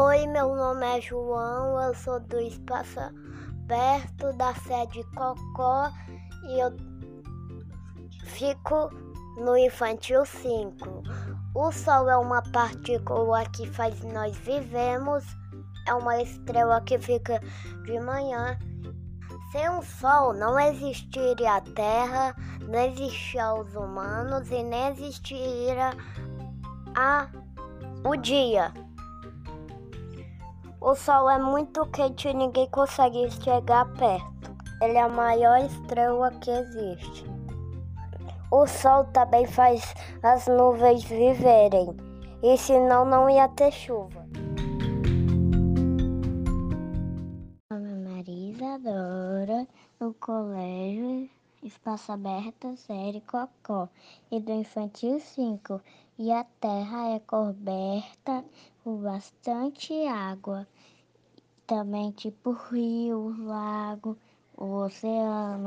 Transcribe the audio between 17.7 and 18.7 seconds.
de manhã.